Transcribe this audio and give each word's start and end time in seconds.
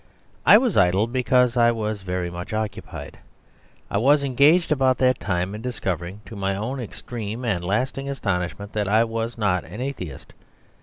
I 0.47 0.57
was 0.57 0.77
idle 0.77 1.05
because 1.05 1.55
I 1.55 1.71
was 1.71 2.01
very 2.01 2.31
much 2.31 2.53
occupied; 2.53 3.19
I 3.91 3.99
was 3.99 4.23
engaged 4.23 4.71
about 4.71 4.97
that 4.97 5.19
time 5.19 5.53
in 5.53 5.61
discovering, 5.61 6.21
to 6.25 6.35
my 6.35 6.55
own 6.55 6.79
extreme 6.79 7.45
and 7.45 7.63
lasting 7.63 8.09
astonishment, 8.09 8.73
that 8.73 8.87
I 8.87 9.03
was 9.03 9.37
not 9.37 9.63
an 9.63 9.79
atheist. 9.79 10.33